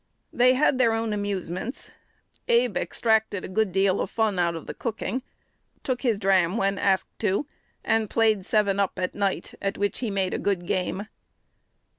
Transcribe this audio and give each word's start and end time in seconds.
They 0.33 0.55
had 0.55 0.79
their 0.79 0.93
own 0.93 1.13
amusements. 1.13 1.91
Abe 2.47 2.75
extracted 2.75 3.45
a 3.45 3.47
good 3.47 3.71
deal 3.71 4.01
of 4.01 4.09
fun 4.09 4.39
out 4.39 4.55
of 4.55 4.65
the 4.65 4.73
cooking; 4.73 5.21
took 5.83 6.01
his 6.01 6.17
"dram" 6.17 6.57
when 6.57 6.79
asked 6.79 7.19
to, 7.19 7.45
and 7.83 8.09
played 8.09 8.43
"seven 8.43 8.79
up" 8.79 8.97
at 8.97 9.13
night, 9.13 9.53
at 9.61 9.77
which 9.77 9.99
he 9.99 10.09
made 10.09 10.33
"a 10.33 10.39
good 10.39 10.65
game." 10.65 11.05